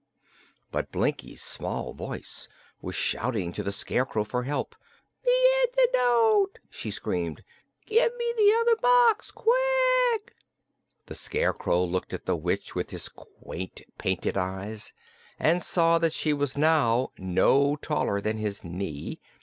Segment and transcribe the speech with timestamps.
[0.71, 2.47] But Blinkie's small voice
[2.81, 4.75] was shouting to the Scarecrow for help.
[5.23, 7.43] "The antidote!" she screamed.
[7.85, 10.33] "Give me the other box quick!"
[11.05, 14.91] The Scarecrow looked at the witch with his quaint, painted eyes
[15.37, 19.21] and saw that she was now no taller than his knee.